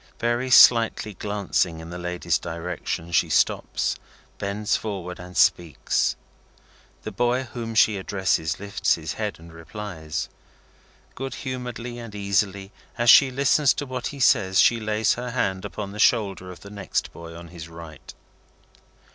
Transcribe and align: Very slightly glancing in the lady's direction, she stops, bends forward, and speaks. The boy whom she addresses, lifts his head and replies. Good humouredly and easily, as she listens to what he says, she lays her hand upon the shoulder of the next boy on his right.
Very 0.17 0.49
slightly 0.49 1.13
glancing 1.13 1.79
in 1.79 1.91
the 1.91 1.99
lady's 1.99 2.39
direction, 2.39 3.11
she 3.11 3.29
stops, 3.29 3.97
bends 4.39 4.75
forward, 4.75 5.19
and 5.19 5.37
speaks. 5.37 6.15
The 7.03 7.11
boy 7.11 7.43
whom 7.43 7.75
she 7.75 7.97
addresses, 7.97 8.59
lifts 8.59 8.95
his 8.95 9.13
head 9.13 9.37
and 9.37 9.53
replies. 9.53 10.27
Good 11.13 11.35
humouredly 11.45 11.99
and 11.99 12.15
easily, 12.15 12.71
as 12.97 13.11
she 13.11 13.29
listens 13.29 13.75
to 13.75 13.85
what 13.85 14.07
he 14.07 14.19
says, 14.19 14.59
she 14.59 14.79
lays 14.79 15.13
her 15.13 15.29
hand 15.29 15.65
upon 15.65 15.91
the 15.91 15.99
shoulder 15.99 16.49
of 16.49 16.61
the 16.61 16.71
next 16.71 17.13
boy 17.13 17.35
on 17.35 17.49
his 17.49 17.69
right. 17.69 18.15